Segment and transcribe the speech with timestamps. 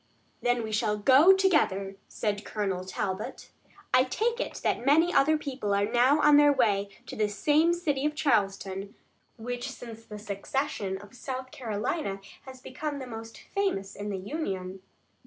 [0.41, 3.51] "Then we shall go together," said Colonel Talbot.
[3.93, 7.71] "I take it that many other people are now on their way to this same
[7.71, 8.95] city of Charleston,
[9.37, 14.81] which since the secession of South Carolina has become the most famous in the Union."